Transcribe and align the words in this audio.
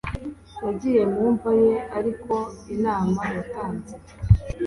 yagiye 0.65 1.01
mu 1.13 1.23
mva 1.33 1.51
ye, 1.61 1.71
ariko 1.97 2.35
inama 2.73 3.21
yatanze 3.35 3.93